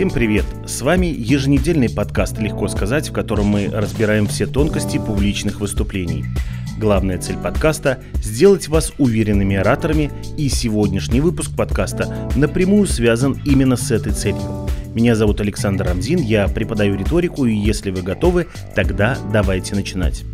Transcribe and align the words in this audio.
Всем 0.00 0.08
привет! 0.08 0.46
С 0.66 0.80
вами 0.80 1.14
еженедельный 1.14 1.90
подкаст 1.90 2.38
«Легко 2.38 2.68
сказать», 2.68 3.10
в 3.10 3.12
котором 3.12 3.48
мы 3.48 3.66
разбираем 3.66 4.26
все 4.26 4.46
тонкости 4.46 4.96
публичных 4.96 5.60
выступлений. 5.60 6.24
Главная 6.78 7.18
цель 7.18 7.36
подкаста– 7.36 8.02
сделать 8.14 8.68
вас 8.68 8.94
уверенными 8.96 9.56
ораторами, 9.56 10.10
и 10.38 10.48
сегодняшний 10.48 11.20
выпуск 11.20 11.54
подкаста 11.54 12.30
напрямую 12.34 12.86
связан 12.86 13.42
именно 13.44 13.76
с 13.76 13.90
этой 13.90 14.14
целью. 14.14 14.66
Меня 14.94 15.14
зовут 15.14 15.42
Александр 15.42 15.84
Рамзин, 15.84 16.20
я 16.20 16.48
преподаю 16.48 16.96
риторику, 16.96 17.44
и 17.44 17.54
если 17.54 17.90
вы 17.90 18.00
готовы, 18.00 18.46
тогда 18.74 19.18
давайте 19.30 19.74
начинать. 19.74 20.24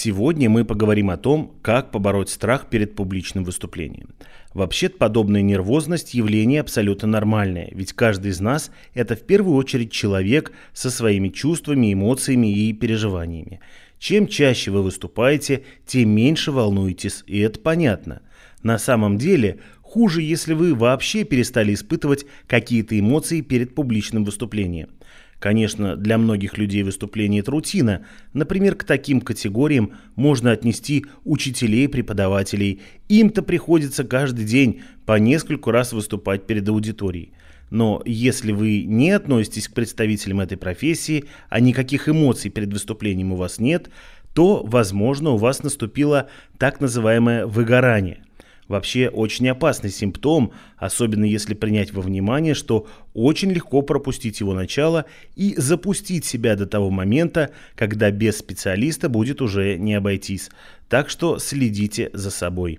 Сегодня 0.00 0.48
мы 0.48 0.64
поговорим 0.64 1.10
о 1.10 1.16
том, 1.16 1.56
как 1.60 1.90
побороть 1.90 2.30
страх 2.30 2.70
перед 2.70 2.94
публичным 2.94 3.42
выступлением. 3.42 4.10
Вообще-то 4.54 4.96
подобная 4.96 5.42
нервозность– 5.42 6.14
явление 6.14 6.60
абсолютно 6.60 7.08
нормальное, 7.08 7.68
ведь 7.72 7.94
каждый 7.94 8.30
из 8.30 8.38
нас– 8.38 8.70
это 8.94 9.16
в 9.16 9.22
первую 9.22 9.56
очередь 9.56 9.90
человек 9.90 10.52
со 10.72 10.92
своими 10.92 11.30
чувствами, 11.30 11.92
эмоциями 11.92 12.46
и 12.46 12.72
переживаниями. 12.72 13.58
Чем 13.98 14.28
чаще 14.28 14.70
вы 14.70 14.84
выступаете, 14.84 15.64
тем 15.84 16.10
меньше 16.10 16.52
волнуетесь, 16.52 17.24
и 17.26 17.40
это 17.40 17.58
понятно. 17.58 18.22
На 18.62 18.78
самом 18.78 19.18
деле, 19.18 19.58
хуже, 19.82 20.22
если 20.22 20.54
вы 20.54 20.76
вообще 20.76 21.24
перестали 21.24 21.74
испытывать 21.74 22.24
какие-то 22.46 22.96
эмоции 22.96 23.40
перед 23.40 23.74
публичным 23.74 24.22
выступлением. 24.22 24.90
Конечно, 25.38 25.94
для 25.94 26.18
многих 26.18 26.58
людей 26.58 26.82
выступление– 26.82 27.40
это 27.42 27.52
рутина. 27.52 28.04
Например, 28.32 28.74
к 28.74 28.82
таким 28.82 29.20
категориям 29.20 29.92
можно 30.16 30.50
отнести 30.50 31.06
учителей, 31.24 31.88
преподавателей. 31.88 32.80
Им-то 33.08 33.42
приходится 33.42 34.02
каждый 34.02 34.44
день 34.44 34.82
по 35.06 35.18
нескольку 35.18 35.70
раз 35.70 35.92
выступать 35.92 36.46
перед 36.46 36.68
аудиторией. 36.68 37.32
Но 37.70 38.02
если 38.04 38.50
вы 38.50 38.82
не 38.82 39.10
относитесь 39.10 39.68
к 39.68 39.74
представителям 39.74 40.40
этой 40.40 40.56
профессии, 40.56 41.26
а 41.50 41.60
никаких 41.60 42.08
эмоций 42.08 42.50
перед 42.50 42.72
выступлением 42.72 43.32
у 43.32 43.36
вас 43.36 43.60
нет, 43.60 43.90
то, 44.34 44.64
возможно, 44.64 45.30
у 45.30 45.36
вас 45.36 45.62
наступило 45.62 46.28
так 46.58 46.80
называемое 46.80 47.46
выгорание. 47.46 48.24
Вообще 48.68 49.08
очень 49.08 49.48
опасный 49.48 49.90
симптом, 49.90 50.52
особенно 50.76 51.24
если 51.24 51.54
принять 51.54 51.92
во 51.92 52.02
внимание, 52.02 52.52
что 52.52 52.86
очень 53.14 53.50
легко 53.50 53.80
пропустить 53.80 54.40
его 54.40 54.52
начало 54.52 55.06
и 55.36 55.54
запустить 55.56 56.26
себя 56.26 56.54
до 56.54 56.66
того 56.66 56.90
момента, 56.90 57.50
когда 57.74 58.10
без 58.10 58.38
специалиста 58.38 59.08
будет 59.08 59.40
уже 59.40 59.78
не 59.78 59.94
обойтись. 59.94 60.50
Так 60.88 61.08
что 61.08 61.38
следите 61.38 62.10
за 62.12 62.30
собой. 62.30 62.78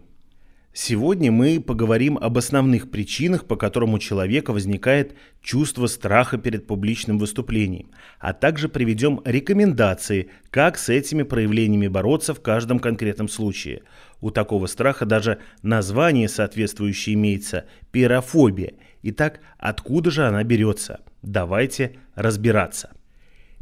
Сегодня 0.72 1.32
мы 1.32 1.60
поговорим 1.60 2.18
об 2.18 2.38
основных 2.38 2.92
причинах, 2.92 3.46
по 3.46 3.56
которым 3.56 3.96
у 3.96 4.00
человека 4.00 4.54
возникает 4.54 5.16
чувство 5.42 5.88
страха 5.88 6.38
перед 6.38 6.68
публичным 6.68 7.18
выступлением, 7.18 7.90
а 8.20 8.34
также 8.34 8.70
приведем 8.70 9.20
рекомендации, 9.26 10.30
как 10.52 10.78
с 10.78 10.90
этими 10.90 11.24
проявлениями 11.24 11.88
бороться 11.88 12.36
в 12.36 12.42
каждом 12.42 12.80
конкретном 12.80 13.30
случае. 13.30 13.82
У 14.22 14.30
такого 14.30 14.68
страха 14.68 15.06
даже 15.06 15.40
название 15.64 16.30
соответствующее 16.30 17.16
имеется– 17.16 17.66
пирофобия. 17.92 18.74
Итак, 19.02 19.40
откуда 19.58 20.12
же 20.12 20.28
она 20.28 20.44
берется? 20.44 21.00
Давайте 21.24 21.96
разбираться. 22.14 22.92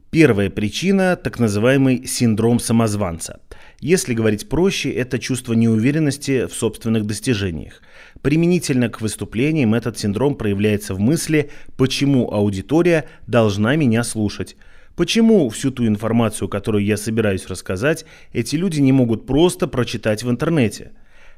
Первая 0.10 0.50
причина– 0.50 1.16
так 1.24 1.40
называемый 1.40 2.06
синдром 2.06 2.60
самозванца– 2.60 3.40
если 3.80 4.14
говорить 4.14 4.50
проще, 4.50 4.92
это 4.92 5.20
чувство 5.20 5.54
неуверенности 5.54 6.48
в 6.48 6.54
собственных 6.54 7.06
достижениях. 7.06 7.82
Применительно 8.22 8.90
к 8.90 9.02
выступлениям 9.02 9.76
этот 9.76 10.00
синдром 10.00 10.36
проявляется 10.36 10.96
в 10.96 11.00
мысли, 11.00 11.52
почему 11.78 12.32
аудитория 12.32 13.06
должна 13.28 13.76
меня 13.76 14.04
слушать. 14.04 14.56
Почему 14.96 15.48
всю 15.50 15.70
ту 15.70 15.86
информацию, 15.86 16.50
которую 16.50 16.84
я 16.84 16.98
собираюсь 16.98 17.46
рассказать, 17.46 18.06
эти 18.34 18.56
люди 18.56 18.80
не 18.80 18.92
могут 18.92 19.28
просто 19.28 19.68
прочитать 19.68 20.24
в 20.24 20.32
интернете? 20.32 20.94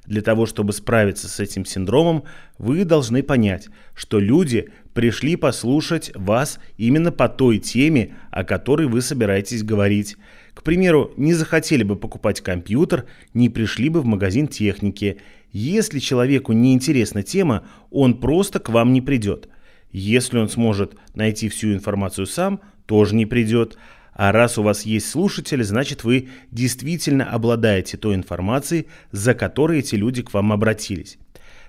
Для 0.06 0.22
того, 0.22 0.46
чтобы 0.46 0.72
справиться 0.72 1.28
с 1.28 1.42
этим 1.42 1.66
синдромом, 1.66 2.24
вы 2.58 2.86
должны 2.86 3.22
понять, 3.22 3.68
что 3.94 4.18
люди 4.18 4.70
пришли 4.94 5.36
послушать 5.36 6.12
вас 6.16 6.60
именно 6.78 7.12
по 7.12 7.28
той 7.28 7.60
теме, 7.60 8.16
о 8.32 8.46
которой 8.46 8.88
вы 8.88 9.02
собираетесь 9.02 9.62
говорить. 9.62 10.16
К 10.54 10.64
примеру, 10.64 11.12
не 11.18 11.34
захотели 11.34 11.84
бы 11.84 11.96
покупать 11.96 12.42
компьютер, 12.42 13.06
не 13.34 13.50
пришли 13.50 13.90
бы 13.90 14.02
в 14.02 14.06
магазин 14.06 14.48
техники. 14.48 15.18
Если 15.52 16.00
человеку 16.00 16.54
не 16.54 16.74
интересна 16.74 17.24
тема, 17.24 17.66
он 17.92 18.20
просто 18.20 18.60
к 18.60 18.70
вам 18.70 18.94
не 18.94 19.02
придет. 19.02 19.50
Если 19.92 20.38
он 20.38 20.50
сможет 20.50 20.96
найти 21.16 21.50
всю 21.50 21.74
информацию 21.74 22.28
сам, 22.28 22.62
тоже 22.86 23.16
не 23.16 23.26
придет. 23.26 23.78
А 24.14 24.32
раз 24.32 24.58
у 24.58 24.64
вас 24.64 24.86
есть 24.86 25.10
слушатели, 25.10 25.64
значит 25.64 26.04
вы 26.04 26.28
действительно 26.52 27.26
обладаете 27.26 27.98
той 27.98 28.16
информацией, 28.16 28.88
за 29.12 29.34
которой 29.34 29.80
эти 29.80 29.96
люди 29.96 30.22
к 30.22 30.34
вам 30.34 30.52
обратились. 30.52 31.18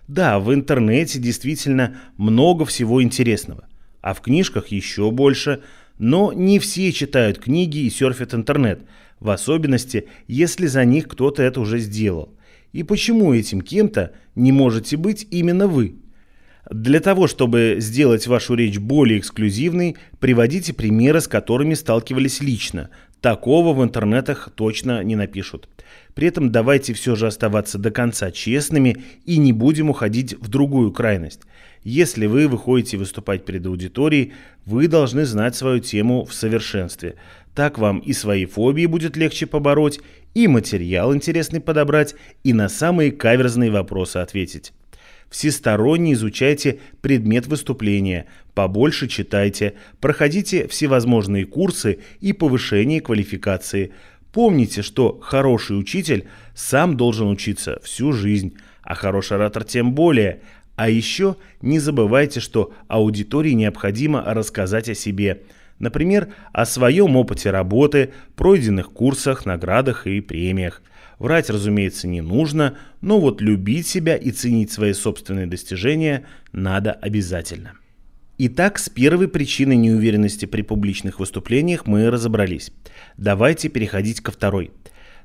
Да, 0.09 0.41
в 0.41 0.53
интернете 0.53 1.21
действительно 1.21 1.97
много 2.17 2.65
всего 2.65 3.03
интересного, 3.03 3.69
а 4.01 4.15
в 4.15 4.21
книжках 4.21 4.69
еще 4.69 5.11
больше– 5.11 5.63
но 6.01 6.33
не 6.33 6.59
все 6.59 6.93
читают 6.93 7.39
книги 7.39 7.81
и 7.81 7.91
серфят 7.91 8.33
интернет, 8.33 8.81
в 9.21 9.29
особенности, 9.29 10.09
если 10.27 10.67
за 10.67 10.87
них 10.87 11.07
кто-то 11.07 11.43
это 11.43 11.61
уже 11.61 11.79
сделал. 11.79 12.35
И 12.73 12.83
почему 12.83 13.35
этим 13.35 13.61
кем-то 13.61 14.15
не 14.35 14.51
можете 14.51 14.97
быть 14.97 15.27
именно 15.31 15.69
вы? 15.69 15.97
Для 16.71 17.01
того, 17.01 17.27
чтобы 17.27 17.77
сделать 17.81 18.27
вашу 18.27 18.55
речь 18.55 18.79
более 18.79 19.19
эксклюзивной, 19.19 19.97
приводите 20.21 20.73
примеры, 20.73 21.21
с 21.21 21.29
которыми 21.29 21.75
сталкивались 21.75 22.41
лично. 22.41 22.89
Такого 23.21 23.75
в 23.75 23.85
интернетах 23.85 24.51
точно 24.55 25.05
не 25.05 25.17
напишут. 25.17 25.69
При 26.15 26.29
этом 26.29 26.51
давайте 26.51 26.95
все 26.95 27.15
же 27.15 27.27
оставаться 27.27 27.77
до 27.77 27.91
конца 27.91 28.31
честными 28.31 29.05
и 29.27 29.37
не 29.37 29.53
будем 29.53 29.91
уходить 29.91 30.33
в 30.41 30.49
другую 30.49 30.93
крайность. 30.93 31.43
Если 31.83 32.27
вы 32.27 32.47
выходите 32.47 32.99
выступать 32.99 33.47
перед 33.47 33.65
аудиторией, 33.67 34.35
вы 34.67 34.87
должны 34.87 35.25
знать 35.25 35.57
свою 35.57 35.81
тему 35.81 36.25
в 36.27 36.35
совершенстве. 36.35 37.17
Так 37.55 37.79
вам 37.79 38.01
и 38.01 38.13
свои 38.13 38.45
фобии 38.45 38.87
будет 38.87 39.17
легче 39.17 39.47
побороть, 39.47 40.01
и 40.35 40.47
материал 40.47 41.15
интересный 41.15 41.61
подобрать, 41.61 42.15
и 42.45 42.53
на 42.53 42.69
самые 42.69 43.11
каверзные 43.13 43.71
вопросы 43.71 44.19
ответить. 44.19 44.73
Всесторонне 45.31 46.13
изучайте 46.13 46.81
предмет 47.01 47.47
выступления, 47.47 48.27
побольше 48.55 49.09
читайте, 49.09 49.75
проходите 50.01 50.69
всевозможные 50.69 51.47
курсы 51.47 52.01
и 52.21 52.33
повышение 52.33 53.01
квалификации. 53.01 53.93
Помните, 54.33 54.83
что 54.83 55.19
хороший 55.21 55.79
учитель 55.79 56.27
сам 56.55 56.97
должен 56.97 57.29
учиться 57.29 57.81
всю 57.83 58.13
жизнь, 58.13 58.55
а 58.83 58.95
хороший 58.95 59.37
оратор 59.39 59.65
тем 59.65 59.95
более– 59.95 60.41
а 60.81 60.89
еще 60.89 61.37
не 61.61 61.79
забывайте, 61.79 62.41
что 62.41 62.73
аудитории 62.89 63.51
необходимо 63.51 64.25
рассказать 64.25 64.89
о 64.89 64.95
себе. 64.95 65.43
Например, 65.79 66.29
о 66.55 66.65
своем 66.65 67.17
опыте 67.17 67.51
работы, 67.51 68.15
пройденных 68.35 68.91
курсах, 68.91 69.45
наградах 69.45 70.07
и 70.07 70.23
премиях. 70.23 70.81
Врать, 71.19 71.51
разумеется, 71.51 72.09
не 72.09 72.23
нужно, 72.23 72.79
но 73.03 73.21
вот 73.21 73.43
любить 73.43 73.89
себя 73.89 74.17
и 74.17 74.31
ценить 74.31 74.73
свои 74.73 74.95
собственные 74.95 75.47
достижения 75.47 76.25
надо 76.53 76.93
обязательно. 76.93 77.73
Итак, 78.39 78.79
с 78.79 78.89
первой 78.89 79.29
причиной 79.29 79.77
неуверенности 79.77 80.47
при 80.47 80.63
публичных 80.63 81.21
выступлениях 81.21 81.87
мы 81.87 82.09
разобрались. 82.09 82.73
Давайте 83.19 83.69
переходить 83.69 84.23
ко 84.23 84.33
второй. 84.33 84.71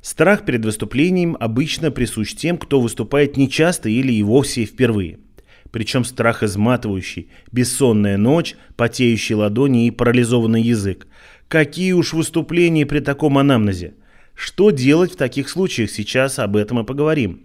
Страх 0.02 0.44
перед 0.44 0.66
выступлением 0.66 1.38
обычно 1.40 1.92
присущ 1.92 2.34
тем, 2.34 2.58
кто 2.58 2.82
выступает 2.82 3.38
нечасто 3.38 3.88
или 3.88 4.12
и 4.12 4.22
вовсе 4.22 4.66
впервые 4.66 5.20
причем 5.72 6.04
страх 6.04 6.44
изматывающий, 6.44 7.30
бессонная 7.52 8.18
ночь, 8.18 8.56
потеющие 8.76 9.36
ладони 9.36 9.88
и 9.88 9.92
парализованный 9.92 10.62
язык. 10.62 11.08
Какие 11.48 11.92
уж 11.92 12.14
выступления 12.14 12.86
при 12.86 13.00
таком 13.00 13.38
анамнезе? 13.38 13.94
Что 14.34 14.72
делать 14.72 15.14
в 15.14 15.18
таких 15.18 15.50
случаях? 15.50 15.90
Сейчас 15.90 16.40
об 16.40 16.56
этом 16.56 16.80
и 16.80 16.86
поговорим. 16.86 17.42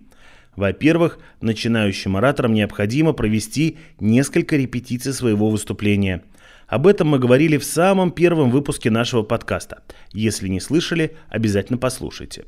Во-первых, 0.56 1.18
начинающим 1.40 2.16
ораторам 2.16 2.52
необходимо 2.52 3.12
провести 3.12 3.78
несколько 4.00 4.56
репетиций 4.56 5.12
своего 5.12 5.48
выступления. 5.48 6.22
Об 6.66 6.86
этом 6.86 7.08
мы 7.08 7.18
говорили 7.18 7.56
в 7.56 7.64
самом 7.64 8.10
первом 8.10 8.50
выпуске 8.50 8.90
нашего 8.90 9.22
подкаста. 9.22 9.82
Если 10.12 10.48
не 10.48 10.60
слышали, 10.60 11.16
обязательно 11.28 11.78
послушайте. 11.78 12.44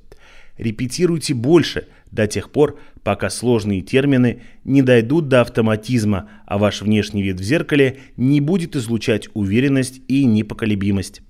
Репетируйте 0.59 1.35
больше 1.35 1.89
до 2.11 2.27
тех 2.27 2.51
пор, 2.51 2.79
пока 3.03 3.31
сложные 3.31 3.81
термины 3.81 4.43
не 4.65 4.83
дойдут 4.83 5.29
до 5.29 5.41
автоматизма, 5.41 6.29
а 6.47 6.59
ваш 6.59 6.83
внешний 6.83 7.23
вид 7.23 7.41
в 7.41 7.43
зеркале 7.43 7.99
не 8.17 8.41
будет 8.41 8.77
излучать 8.77 9.29
уверенность 9.35 10.01
и 10.09 10.25
непоколебимость. 10.25 11.23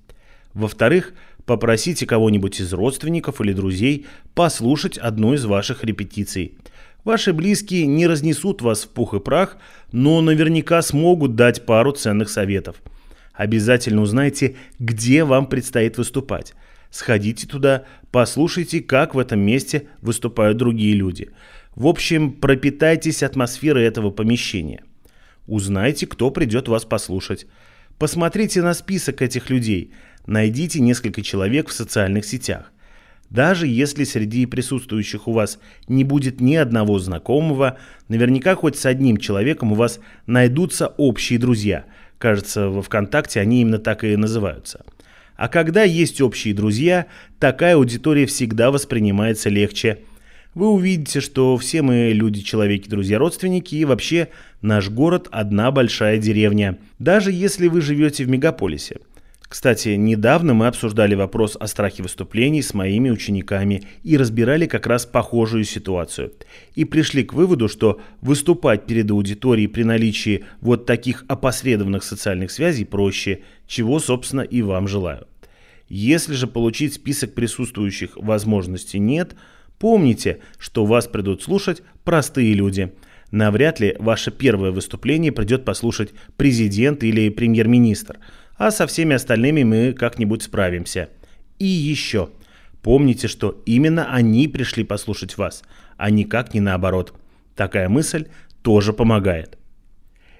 Во-вторых, 0.53 1.13
попросите 1.45 2.05
кого-нибудь 2.05 2.59
из 2.59 2.73
родственников 2.73 3.41
или 3.41 3.53
друзей 3.53 4.05
послушать 4.35 4.97
одну 4.97 5.33
из 5.33 5.45
ваших 5.45 5.83
репетиций. 5.83 6.57
Ваши 7.03 7.33
близкие 7.33 7.85
не 7.85 8.07
разнесут 8.07 8.61
вас 8.61 8.83
в 8.83 8.89
пух 8.89 9.13
и 9.13 9.19
прах, 9.19 9.57
но 9.91 10.21
наверняка 10.21 10.81
смогут 10.81 11.35
дать 11.35 11.65
пару 11.65 11.91
ценных 11.91 12.29
советов. 12.29 12.77
Обязательно 13.33 14.01
узнайте, 14.01 14.55
где 14.79 15.23
вам 15.23 15.47
предстоит 15.47 15.97
выступать. 15.97 16.53
Сходите 16.93 17.47
туда, 17.47 17.85
послушайте, 18.11 18.79
как 18.79 19.15
в 19.15 19.17
этом 19.17 19.39
месте 19.39 19.87
выступают 20.01 20.57
другие 20.57 20.93
люди. 20.93 21.31
В 21.75 21.87
общем, 21.87 22.31
пропитайтесь 22.31 23.23
атмосферой 23.23 23.85
этого 23.85 24.11
помещения. 24.11 24.83
Узнайте, 25.47 26.05
кто 26.05 26.29
придет 26.29 26.67
вас 26.67 26.85
послушать. 26.85 27.47
Посмотрите 27.97 28.61
на 28.61 28.75
список 28.75 29.23
этих 29.23 29.49
людей. 29.49 29.91
Найдите 30.27 30.81
несколько 30.81 31.23
человек 31.23 31.69
в 31.69 31.73
социальных 31.73 32.25
сетях. 32.25 32.71
Даже 33.31 33.65
если 33.65 34.03
среди 34.03 34.45
присутствующих 34.45 35.27
у 35.27 35.31
вас 35.31 35.57
не 35.87 36.03
будет 36.03 36.41
ни 36.41 36.53
одного 36.53 36.99
знакомого, 36.99 37.79
наверняка 38.07 38.53
хоть 38.53 38.77
с 38.77 38.85
одним 38.85 39.17
человеком 39.17 39.71
у 39.71 39.75
вас 39.75 39.99
найдутся 40.27 40.89
общие 40.97 41.39
друзья. 41.39 41.85
Кажется, 42.19 42.69
во 42.69 42.83
ВКонтакте 42.83 43.39
они 43.39 43.61
именно 43.61 43.79
так 43.79 44.03
и 44.03 44.15
называются. 44.15 44.85
А 45.35 45.47
когда 45.47 45.83
есть 45.83 46.21
общие 46.21 46.53
друзья, 46.53 47.07
такая 47.39 47.75
аудитория 47.75 48.25
всегда 48.25 48.71
воспринимается 48.71 49.49
легче. 49.49 49.99
Вы 50.53 50.69
увидите, 50.69 51.19
что 51.19 51.57
все 51.57 51.81
мы 51.81 52.11
люди, 52.13 52.41
человеки, 52.41 52.87
друзья, 52.87 53.17
родственники 53.17 53.75
и 53.75 53.85
вообще 53.85 54.29
наш 54.61 54.89
город 54.89 55.27
одна 55.31 55.71
большая 55.71 56.19
деревня, 56.19 56.77
даже 56.99 57.31
если 57.31 57.67
вы 57.67 57.81
живете 57.81 58.23
в 58.23 58.29
мегаполисе– 58.29 58.97
кстати, 59.53 59.89
недавно 59.89 60.55
мы 60.55 60.65
обсуждали 60.65 61.13
вопрос 61.13 61.55
о 61.59 61.67
страхе 61.67 62.01
выступлений 62.01 62.63
с 62.63 62.73
моими 62.73 63.11
учениками 63.11 63.83
и 64.01 64.17
разбирали 64.17 64.65
как 64.65 64.87
раз 64.87 65.05
похожую 65.05 65.63
ситуацию. 65.63 66.33
И 66.73 66.85
пришли 66.85 67.23
к 67.23 67.33
выводу, 67.33 67.67
что 67.67 68.01
выступать 68.21 68.87
перед 68.87 69.11
аудиторией 69.11 69.67
при 69.67 69.83
наличии 69.83 70.45
вот 70.59 70.87
таких 70.87 71.23
опосредованных 71.27 72.03
социальных 72.03 72.49
связей 72.49 72.83
проще, 72.83 73.41
чего, 73.67 73.99
собственно, 73.99 74.41
и 74.41 74.63
вам 74.63 74.87
желаю. 74.87 75.27
Если 75.87 76.33
же 76.33 76.47
получить 76.47 76.95
список 76.95 77.35
присутствующих 77.35 78.17
возможностей 78.17 78.97
нет, 78.97 79.35
помните, 79.77 80.39
что 80.57 80.83
вас 80.83 81.05
придут 81.05 81.43
слушать 81.43 81.83
простые 82.03 82.55
люди. 82.55 82.91
Навряд 83.29 83.79
ли 83.79 83.95
ваше 83.99 84.31
первое 84.31 84.71
выступление 84.71 85.31
придет 85.31 85.63
послушать 85.63 86.09
президент 86.37 87.03
или 87.03 87.29
премьер-министр– 87.29 88.17
а 88.57 88.71
со 88.71 88.87
всеми 88.87 89.15
остальными 89.15 89.63
мы 89.63 89.93
как-нибудь 89.93 90.43
справимся. 90.43 91.09
И 91.59 91.65
еще. 91.65 92.29
Помните, 92.81 93.27
что 93.27 93.61
именно 93.65 94.13
они 94.13 94.47
пришли 94.47 94.83
послушать 94.83 95.37
вас, 95.37 95.63
а 95.97 96.09
никак 96.09 96.53
не 96.53 96.59
наоборот. 96.59 97.13
Такая 97.55 97.89
мысль 97.89 98.27
тоже 98.61 98.93
помогает. 98.93 99.57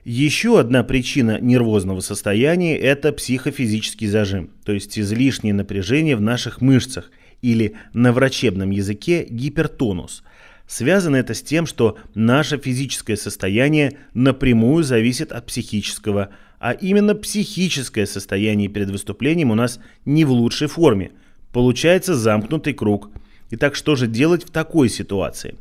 Еще 0.04 0.60
одна 0.60 0.84
причина 0.84 1.40
нервозного 1.40 2.02
состояния– 2.02 2.78
это 2.80 3.14
психофизический 3.14 4.08
зажим, 4.08 4.50
то 4.66 4.74
есть 4.74 5.00
излишнее 5.00 5.54
напряжение 5.54 6.18
в 6.18 6.22
наших 6.22 6.60
мышцах 6.60 7.10
или 7.42 7.76
на 7.94 8.12
врачебном 8.12 8.72
языке 8.72 9.26
гипертонус. 9.30 10.24
Связано 10.68 11.16
это 11.16 11.34
с 11.34 11.42
тем, 11.42 11.66
что 11.66 11.98
наше 12.16 12.58
физическое 12.58 13.16
состояние 13.16 13.98
напрямую 14.14 14.84
зависит 14.84 15.32
от 15.32 15.46
психического, 15.46 16.32
а 16.64 16.72
именно 16.72 17.14
психическое 17.14 18.06
состояние 18.06 18.70
перед 18.70 18.90
выступлением 18.90 19.52
у 19.52 19.56
нас 19.56 19.82
не 20.06 20.24
в 20.24 20.32
лучшей 20.32 20.70
форме. 20.70 21.12
Получается 21.52 22.16
замкнутый 22.16 22.74
круг. 22.74 23.10
Итак, 23.52 23.76
что 23.76 23.98
же 23.98 24.08
делать 24.08 24.46
в 24.46 24.50
такой 24.50 24.88
ситуации? 24.88 25.56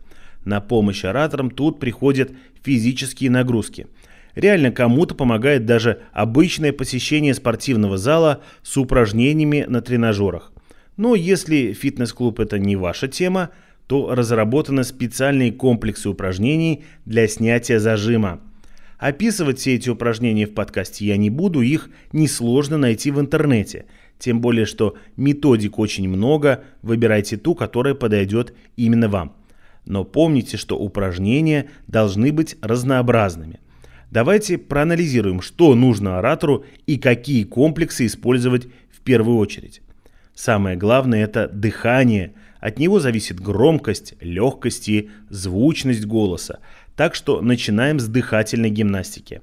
На 0.44 0.60
помощь 0.60 1.04
ораторам 1.04 1.50
тут 1.50 1.80
приходят 1.80 2.30
физические 2.62 3.32
нагрузки. 3.32 3.88
Реально 4.36 4.70
кому-то 4.70 5.16
помогает 5.16 5.66
даже 5.66 6.02
обычное 6.12 6.72
посещение 6.72 7.34
спортивного 7.34 7.98
зала 7.98 8.40
с 8.62 8.76
упражнениями 8.76 9.64
на 9.66 9.80
тренажерах. 9.82 10.52
Но 10.96 11.16
если 11.16 11.72
фитнес-клуб 11.72 12.38
это 12.38 12.60
не 12.60 12.76
ваша 12.76 13.08
тема, 13.08 13.50
то 13.88 14.14
разработаны 14.14 14.84
специальные 14.84 15.50
комплексы 15.50 16.08
упражнений 16.08 16.84
для 17.06 17.26
снятия 17.26 17.80
зажима– 17.80 18.40
Описывать 19.02 19.58
все 19.58 19.74
эти 19.74 19.90
упражнения 19.90 20.46
в 20.46 20.54
подкасте 20.54 21.04
я 21.04 21.16
не 21.16 21.28
буду, 21.28 21.60
их 21.60 21.90
несложно 22.12 22.78
найти 22.78 23.10
в 23.10 23.18
интернете. 23.18 23.86
Тем 24.20 24.40
более, 24.40 24.64
что 24.64 24.96
методик 25.16 25.80
очень 25.80 26.08
много, 26.08 26.62
выбирайте 26.82 27.36
ту, 27.36 27.56
которая 27.56 27.96
подойдет 27.96 28.54
именно 28.76 29.08
вам. 29.08 29.34
Но 29.86 30.04
помните, 30.04 30.56
что 30.56 30.78
упражнения 30.78 31.68
должны 31.88 32.32
быть 32.32 32.56
разнообразными. 32.62 33.58
Давайте 34.12 34.56
проанализируем, 34.56 35.40
что 35.40 35.74
нужно 35.74 36.18
оратору 36.18 36.64
и 36.86 36.96
какие 36.96 37.42
комплексы 37.42 38.06
использовать 38.06 38.68
в 38.88 39.00
первую 39.00 39.38
очередь. 39.38 39.82
Самое 40.32 40.76
главное– 40.76 41.24
это 41.24 41.48
дыхание. 41.48 42.34
От 42.60 42.78
него 42.78 43.00
зависит 43.00 43.40
громкость, 43.40 44.14
легкость 44.20 44.88
и 44.88 45.10
звучность 45.28 46.06
голоса. 46.06 46.60
Так 46.96 47.14
что 47.14 47.40
начинаем 47.40 48.00
с 48.00 48.06
дыхательной 48.06 48.70
гимнастики. 48.70 49.42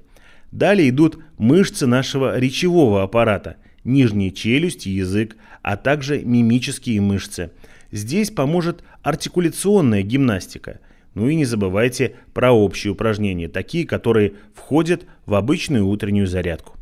Далее 0.52 0.88
идут 0.90 1.18
мышцы 1.38 1.86
нашего 1.86 2.38
речевого 2.38 3.02
аппарата, 3.02 3.56
нижняя 3.84 4.30
челюсть 4.30 4.86
язык, 4.86 5.36
а 5.62 5.76
также 5.76 6.22
мимические 6.22 7.00
мышцы. 7.00 7.50
Здесь 7.92 8.30
поможет 8.30 8.82
артикуляционная 9.02 10.02
гимнастика. 10.02 10.80
Ну 11.14 11.28
и 11.28 11.34
не 11.34 11.44
забывайте 11.44 12.14
про 12.32 12.52
общие 12.52 12.92
упражнения, 12.92 13.48
такие, 13.48 13.86
которые 13.86 14.34
входят 14.54 15.06
в 15.26 15.34
обычную 15.34 15.86
утреннюю 15.86 16.26
зарядку. 16.26 16.76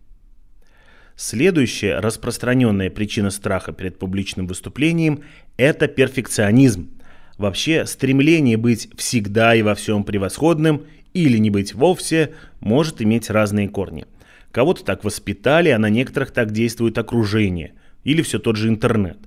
Следующая 1.17 1.99
распространенная 1.99 2.91
причина 2.91 3.31
страха 3.31 3.73
перед 3.73 3.99
публичным 3.99 4.47
выступлением– 4.47 5.25
это 5.57 5.89
перфекционизм. 5.89 6.91
Вообще, 7.39 7.87
стремление 7.87 8.57
быть 8.57 8.91
всегда 8.97 9.55
и 9.55 9.63
во 9.63 9.77
всем 9.77 10.03
превосходным 10.03 10.83
или 11.15 11.39
не 11.39 11.51
быть 11.51 11.73
вовсе 11.73 12.35
может 12.61 13.01
иметь 13.01 13.31
разные 13.31 13.69
корни. 13.69 14.07
Кого-то 14.51 14.85
так 14.85 15.05
воспитали, 15.05 15.69
а 15.69 15.79
на 15.79 15.89
некоторых 15.89 16.33
так 16.33 16.51
действует 16.51 16.99
окружение 16.99 17.75
или 18.03 18.23
все 18.23 18.41
тот 18.41 18.57
же 18.57 18.69
интернет. 18.69 19.19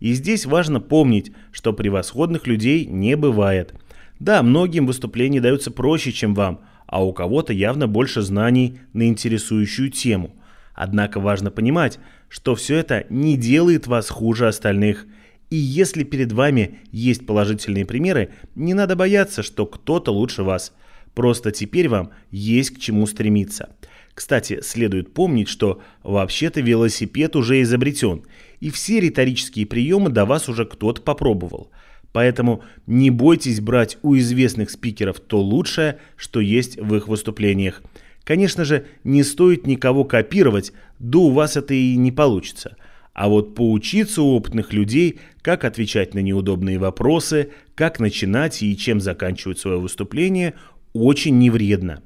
И 0.00 0.12
здесь 0.14 0.46
важно 0.46 0.80
помнить, 0.80 1.30
что 1.52 1.72
превосходных 1.72 2.46
людей 2.46 2.86
не 2.86 3.16
бывает. 3.16 3.72
Да, 4.18 4.42
многим 4.42 4.86
выступления 4.86 5.40
даются 5.40 5.70
проще, 5.70 6.10
чем 6.10 6.34
вам, 6.34 6.62
а 6.86 7.04
у 7.04 7.12
кого-то 7.12 7.52
явно 7.52 7.86
больше 7.86 8.22
знаний 8.22 8.80
на 8.94 9.06
интересующую 9.06 9.90
тему. 9.90 10.34
Однако 10.74 11.20
важно 11.20 11.50
понимать, 11.50 12.00
что 12.28 12.54
все 12.56 12.76
это 12.76 13.04
не 13.10 13.36
делает 13.36 13.86
вас 13.86 14.08
хуже 14.08 14.48
остальных– 14.48 15.06
и 15.50 15.56
если 15.56 16.04
перед 16.04 16.30
вами 16.30 16.78
есть 16.92 17.26
положительные 17.26 17.84
примеры, 17.84 18.30
не 18.54 18.72
надо 18.72 18.94
бояться, 18.94 19.42
что 19.42 19.66
кто-то 19.66 20.12
лучше 20.12 20.44
вас. 20.44 20.72
Просто 21.12 21.50
теперь 21.50 21.88
вам 21.88 22.10
есть 22.30 22.70
к 22.70 22.78
чему 22.78 23.06
стремиться. 23.06 23.74
Кстати, 24.14 24.60
следует 24.62 25.12
помнить, 25.12 25.48
что 25.48 25.82
вообще-то 26.04 26.60
велосипед 26.60 27.34
уже 27.34 27.62
изобретен, 27.62 28.22
и 28.60 28.70
все 28.70 29.00
риторические 29.00 29.66
приемы 29.66 30.10
до 30.10 30.24
вас 30.24 30.48
уже 30.48 30.64
кто-то 30.64 31.02
попробовал. 31.02 31.70
Поэтому 32.12 32.62
не 32.86 33.10
бойтесь 33.10 33.60
брать 33.60 33.98
у 34.02 34.16
известных 34.16 34.70
спикеров 34.70 35.18
то 35.20 35.40
лучшее, 35.40 35.98
что 36.16 36.40
есть 36.40 36.76
в 36.76 36.94
их 36.94 37.08
выступлениях. 37.08 37.82
Конечно 38.24 38.64
же, 38.64 38.86
не 39.02 39.22
стоит 39.24 39.66
никого 39.66 40.04
копировать, 40.04 40.72
да 40.98 41.18
у 41.18 41.30
вас 41.30 41.56
это 41.56 41.74
и 41.74 41.96
не 41.96 42.12
получится– 42.12 42.76
а 43.12 43.28
вот 43.28 43.54
поучиться 43.54 44.22
у 44.22 44.34
опытных 44.36 44.72
людей, 44.72 45.18
как 45.42 45.64
отвечать 45.64 46.14
на 46.14 46.20
неудобные 46.20 46.78
вопросы, 46.78 47.50
как 47.74 47.98
начинать 47.98 48.62
и 48.62 48.76
чем 48.76 49.00
заканчивать 49.00 49.58
свое 49.58 49.78
выступление, 49.78 50.54
очень 50.92 51.38
невредно. 51.38 52.02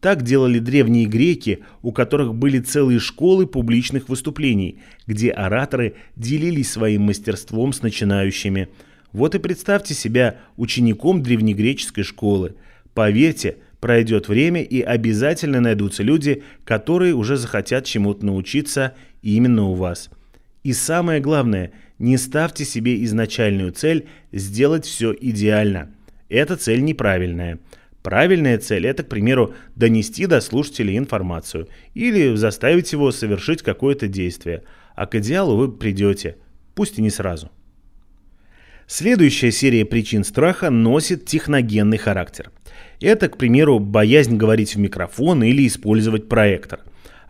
Так 0.00 0.22
делали 0.22 0.58
древние 0.58 1.06
греки, 1.06 1.60
у 1.80 1.92
которых 1.92 2.34
были 2.34 2.58
целые 2.58 2.98
школы 2.98 3.46
публичных 3.46 4.08
выступлений, 4.08 4.80
где 5.06 5.30
ораторы 5.30 5.94
делились 6.16 6.72
своим 6.72 7.02
мастерством 7.02 7.72
с 7.72 7.82
начинающими. 7.82 8.68
Вот 9.12 9.34
и 9.34 9.38
представьте 9.38 9.94
себя 9.94 10.38
учеником 10.56 11.22
древнегреческой 11.22 12.02
школы. 12.02 12.56
Поверьте, 12.94 13.58
пройдет 13.80 14.28
время 14.28 14.62
и 14.62 14.80
обязательно 14.80 15.60
найдутся 15.60 16.02
люди, 16.02 16.42
которые 16.64 17.14
уже 17.14 17.36
захотят 17.36 17.84
чему-то 17.84 18.26
научиться 18.26 18.94
именно 19.22 19.64
у 19.64 19.74
вас– 19.74 20.10
и 20.62 20.72
самое 20.72 21.20
главное, 21.20 21.72
не 21.98 22.16
ставьте 22.16 22.64
себе 22.64 23.04
изначальную 23.04 23.72
цель 23.72 24.06
сделать 24.32 24.86
все 24.86 25.14
идеально. 25.18 25.90
Эта 26.28 26.56
цель 26.56 26.82
неправильная. 26.82 27.58
Правильная 28.02 28.58
цель– 28.58 28.86
это, 28.88 29.04
к 29.04 29.08
примеру, 29.08 29.54
донести 29.76 30.26
до 30.26 30.40
слушателя 30.40 30.96
информацию 30.96 31.68
или 31.94 32.34
заставить 32.34 32.92
его 32.92 33.12
совершить 33.12 33.62
какое-то 33.62 34.08
действие. 34.08 34.64
А 34.94 35.06
к 35.06 35.14
идеалу 35.14 35.56
вы 35.56 35.70
придете, 35.70 36.36
пусть 36.74 36.98
и 36.98 37.02
не 37.02 37.10
сразу. 37.10 37.50
Следующая 38.86 39.52
серия 39.52 39.84
причин 39.84 40.24
страха 40.24 40.70
носит 40.70 41.24
техногенный 41.24 41.98
характер. 41.98 42.50
Это, 43.00 43.28
к 43.28 43.36
примеру, 43.36 43.78
боязнь 43.78 44.36
говорить 44.36 44.74
в 44.74 44.78
микрофон 44.78 45.42
или 45.44 45.66
использовать 45.66 46.28
проектор. 46.28 46.80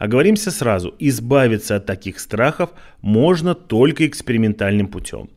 Оговоримся 0.02 0.50
сразу, 0.50 0.96
избавиться 0.98 1.76
от 1.76 1.86
таких 1.86 2.18
страхов 2.18 2.70
можно 3.02 3.54
только 3.54 4.04
экспериментальным 4.04 4.88
путем. 4.88 5.30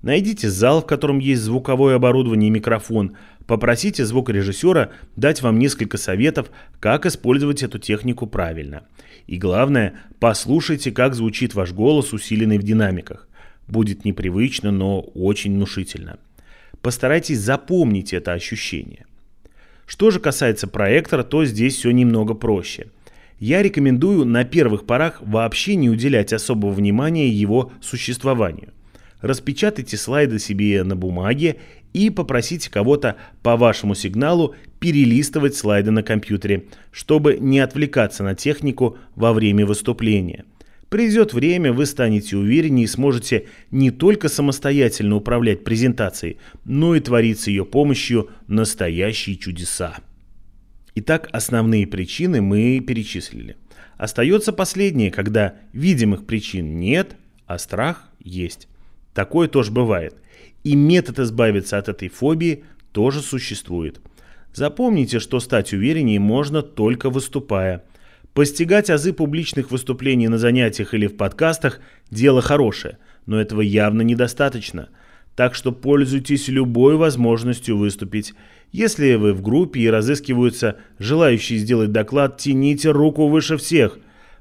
Найдите 0.00 0.48
зал, 0.48 0.80
в 0.80 0.86
котором 0.86 1.18
есть 1.18 1.42
звуковое 1.42 1.96
оборудование 1.96 2.48
и 2.48 2.50
микрофон, 2.50 3.18
попросите 3.46 4.06
звукорежиссера 4.06 4.88
дать 5.16 5.42
вам 5.42 5.58
несколько 5.58 5.98
советов, 5.98 6.50
как 6.80 7.04
использовать 7.04 7.62
эту 7.62 7.78
технику 7.78 8.26
правильно. 8.26 8.84
И 9.26 9.36
главное, 9.36 10.00
послушайте, 10.18 10.92
как 10.92 11.14
звучит 11.14 11.54
ваш 11.54 11.72
голос, 11.72 12.14
усиленный 12.14 12.56
в 12.56 12.62
динамиках. 12.62 13.28
Будет 13.68 14.06
непривычно, 14.06 14.70
но 14.70 15.00
очень 15.00 15.52
внушительно. 15.52 16.18
Постарайтесь 16.80 17.40
запомнить 17.40 18.14
это 18.14 18.32
ощущение. 18.32 19.04
Что 19.84 20.10
же 20.10 20.20
касается 20.20 20.68
проектора, 20.68 21.22
то 21.22 21.44
здесь 21.44 21.76
все 21.76 21.90
немного 21.90 22.32
проще. 22.32 22.86
Я 23.38 23.62
рекомендую 23.62 24.24
на 24.24 24.44
первых 24.44 24.86
порах 24.86 25.20
вообще 25.20 25.76
не 25.76 25.90
уделять 25.90 26.32
особого 26.32 26.70
внимания 26.70 27.28
его 27.28 27.72
существованию. 27.80 28.72
Распечатайте 29.20 29.96
слайды 29.96 30.38
себе 30.38 30.82
на 30.84 30.96
бумаге 30.96 31.56
и 31.92 32.10
попросите 32.10 32.70
кого-то 32.70 33.16
по 33.42 33.56
вашему 33.56 33.94
сигналу 33.94 34.54
перелистывать 34.80 35.56
слайды 35.56 35.90
на 35.90 36.02
компьютере, 36.02 36.64
чтобы 36.90 37.38
не 37.38 37.60
отвлекаться 37.60 38.22
на 38.22 38.34
технику 38.34 38.98
во 39.14 39.32
время 39.32 39.66
выступления– 39.66 40.44
Придет 40.88 41.32
время, 41.32 41.72
вы 41.72 41.84
станете 41.84 42.36
увереннее 42.36 42.84
и 42.84 42.88
сможете 42.88 43.46
не 43.72 43.90
только 43.90 44.28
самостоятельно 44.28 45.16
управлять 45.16 45.64
презентацией, 45.64 46.38
но 46.64 46.94
и 46.94 47.00
творить 47.00 47.40
с 47.40 47.48
ее 47.48 47.64
помощью 47.64 48.30
настоящие 48.46 49.36
чудеса. 49.36 49.96
Итак, 50.96 51.28
основные 51.30 51.86
причины 51.86 52.40
мы 52.42 52.80
перечислили. 52.80 53.56
Остается 53.96 54.52
последнее, 54.52 55.12
когда 55.12 55.54
видимых 55.72 56.26
причин 56.26 56.80
нет, 56.80 57.16
а 57.46 57.58
страх 57.58 58.10
есть. 58.18 58.66
Такое 59.14 59.46
тоже 59.46 59.70
бывает. 59.70 60.16
И 60.64 60.74
метод 60.74 61.20
избавиться 61.20 61.78
от 61.78 61.88
этой 61.88 62.08
фобии 62.08 62.64
тоже 62.90 63.20
существует. 63.20 64.00
Запомните, 64.52 65.20
что 65.20 65.38
стать 65.38 65.72
увереннее 65.72 66.18
можно 66.18 66.62
только 66.62 67.10
выступая– 67.10 67.84
Постигать 68.36 68.90
азы 68.90 69.14
публичных 69.14 69.70
выступлений 69.70 70.28
на 70.28 70.36
занятиях 70.36 70.92
или 70.92 71.06
в 71.06 71.16
подкастах– 71.16 71.80
дело 72.10 72.42
хорошее, 72.42 72.98
но 73.24 73.40
этого 73.40 73.62
явно 73.62 74.02
недостаточно. 74.02 74.90
Так 75.36 75.54
что 75.54 75.70
пользуйтесь 75.70 76.48
любой 76.48 76.96
возможностью 76.96 77.76
выступить. 77.76 78.34
Если 78.72 79.14
вы 79.14 79.32
в 79.32 79.42
группе 79.42 79.80
и 79.80 79.90
разыскиваются 79.90 80.78
желающие 80.98 81.58
сделать 81.58 81.92
доклад, 81.92 82.38
тяните 82.38 82.90
руку 82.90 83.28
выше 83.28 83.56
всех. 83.56 83.98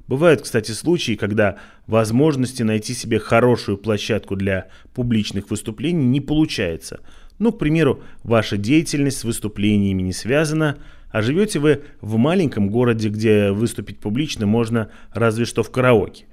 Бывают, 0.07 0.41
кстати, 0.41 0.71
случаи, 0.71 1.13
когда 1.13 1.57
возможности 1.85 2.63
найти 2.63 2.93
себе 2.93 3.19
хорошую 3.19 3.77
площадку 3.77 4.35
для 4.35 4.69
публичных 4.93 5.49
выступлений 5.49 6.05
не 6.05 6.21
получается. 6.21 7.01
Ну, 7.37 7.51
к 7.51 7.59
примеру, 7.59 8.01
ваша 8.23 8.57
деятельность 8.57 9.19
с 9.19 9.23
выступлениями 9.23 10.01
не 10.01 10.13
связана– 10.13 10.77
а 11.15 11.21
живете 11.21 11.59
вы 11.59 11.83
в 12.01 12.17
маленьком 12.17 12.69
городе, 12.69 13.07
где 13.07 13.51
выступить 13.51 13.99
публично 13.99 14.45
можно 14.45 14.89
разве 15.13 15.45
что 15.45 15.63
в 15.63 15.71
караоке. 15.71 16.25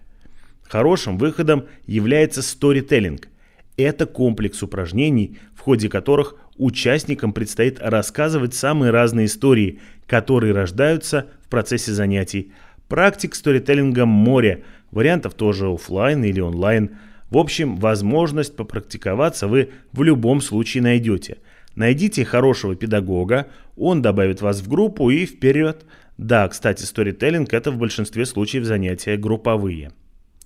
Хорошим 0.64 1.18
выходом 1.18 1.66
является 1.86 2.42
сторителлинг. 2.42 3.28
Это 3.76 4.06
комплекс 4.06 4.62
упражнений, 4.62 5.38
в 5.54 5.60
ходе 5.60 5.88
которых 5.88 6.36
участникам 6.56 7.32
предстоит 7.32 7.80
рассказывать 7.80 8.54
самые 8.54 8.90
разные 8.90 9.26
истории, 9.26 9.80
которые 10.06 10.52
рождаются 10.52 11.28
в 11.44 11.48
процессе 11.48 11.92
занятий. 11.92 12.52
Практик 12.88 13.34
сторителлинга 13.34 14.04
море, 14.04 14.64
вариантов 14.90 15.34
тоже 15.34 15.68
офлайн 15.68 16.24
или 16.24 16.40
онлайн. 16.40 16.96
В 17.30 17.38
общем, 17.38 17.76
возможность 17.76 18.56
попрактиковаться 18.56 19.48
вы 19.48 19.70
в 19.92 20.02
любом 20.02 20.40
случае 20.40 20.82
найдете– 20.82 21.38
Найдите 21.74 22.24
хорошего 22.24 22.74
педагога, 22.76 23.48
он 23.76 24.02
добавит 24.02 24.40
вас 24.42 24.60
в 24.60 24.68
группу 24.68 25.10
и 25.10 25.24
вперед. 25.24 25.84
Да, 26.18 26.46
кстати, 26.48 26.82
сторителлинг– 26.82 27.52
это 27.54 27.70
в 27.70 27.78
большинстве 27.78 28.26
случаев 28.26 28.64
занятия 28.64 29.16
групповые. 29.16 29.92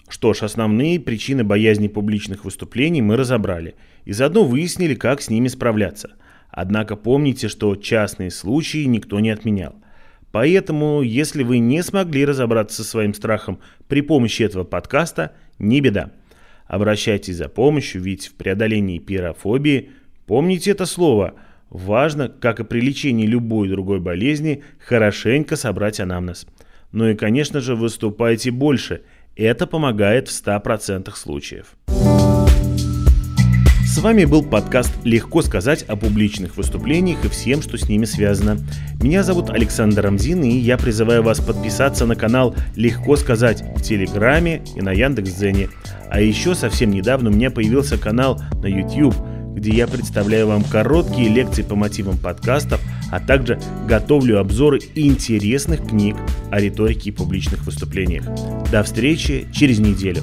Что 0.09 0.35
ж, 0.35 0.43
основные 0.43 1.01
причины 1.01 1.45
боязни 1.45 1.89
публичных 1.89 2.45
выступлений 2.45 3.03
мы 3.03 3.17
разобрали 3.17 3.75
и 4.05 4.13
заодно 4.13 4.45
выяснили, 4.45 4.95
как 4.95 5.21
с 5.21 5.31
ними 5.31 5.49
справляться. 5.49 6.13
Однако 6.51 6.97
помните, 6.97 7.49
что 7.49 7.75
частные 7.77 8.31
случаи 8.31 8.85
никто 8.85 9.21
не 9.21 9.31
отменял. 9.31 9.75
Поэтому, 10.31 11.03
если 11.03 11.43
вы 11.43 11.59
не 11.59 11.83
смогли 11.83 12.25
разобраться 12.25 12.83
со 12.83 12.89
своим 12.89 13.15
страхом 13.15 13.59
при 13.89 14.01
помощи 14.01 14.43
этого 14.43 14.65
подкаста, 14.65 15.33
не 15.59 15.81
беда. 15.81 16.13
Обращайтесь 16.67 17.37
за 17.37 17.49
помощью, 17.49 18.03
ведь 18.03 18.29
в 18.29 18.35
преодолении 18.35 18.99
пирофобии– 18.99 19.91
Помните 20.27 20.73
это 20.73 20.87
слово. 20.87 21.35
Важно, 21.71 22.29
как 22.29 22.61
и 22.61 22.65
при 22.65 22.81
лечении 22.81 23.27
любой 23.27 23.69
другой 23.69 24.01
болезни, 24.01 24.63
хорошенько 24.79 25.57
собрать 25.57 26.01
анамнез. 26.01 26.47
Ну 26.93 27.09
и, 27.09 27.15
конечно 27.15 27.61
же, 27.61 27.77
выступайте 27.77 28.51
больше. 28.51 29.03
Это 29.37 29.67
помогает 29.67 30.29
в 30.29 30.31
100% 30.31 31.15
случаев. 31.15 31.77
С 33.85 33.99
вами 33.99 34.25
был 34.25 34.43
подкаст 34.43 34.91
«Легко 35.05 35.43
сказать» 35.43 35.83
о 35.83 35.97
публичных 35.97 36.57
выступлениях 36.57 37.23
и 37.23 37.29
всем, 37.29 37.61
что 37.61 37.77
с 37.77 37.87
ними 37.87 38.07
связано. 38.07 38.57
Меня 39.03 39.23
зовут 39.23 39.51
Александр 39.51 40.05
Рамзин, 40.05 40.43
и 40.43 40.57
я 40.57 40.79
призываю 40.79 41.23
вас 41.23 41.41
подписаться 41.41 42.07
на 42.07 42.17
канал 42.17 42.57
«Легко 42.77 43.17
сказать» 43.17 43.63
в 43.77 43.83
Телеграме 43.83 44.63
и 44.75 44.81
на 44.81 44.93
Яндекс.Дзене. 44.93 45.69
А 46.11 46.23
еще 46.23 46.55
совсем 46.55 46.91
недавно 46.91 47.29
у 47.29 47.33
меня 47.35 47.51
появился 47.51 47.99
канал 47.99 48.41
на 48.63 48.67
YouTube– 48.67 49.15
где 49.57 49.71
я 49.75 49.89
представляю 49.89 50.47
вам 50.49 50.63
короткие 50.63 51.29
лекции 51.29 51.63
по 51.63 51.75
мотивам 51.75 52.19
подкастов, 52.19 52.81
а 53.11 53.19
также 53.19 53.59
готовлю 53.89 54.39
обзоры 54.39 54.81
интересных 54.95 55.89
книг 55.89 56.17
о 56.51 56.61
риторике 56.61 57.11
и 57.11 57.13
публичных 57.13 57.65
выступлениях. 57.65 58.25
До 58.71 58.83
встречи 58.83 59.49
через 59.53 59.79
неделю. 59.79 60.23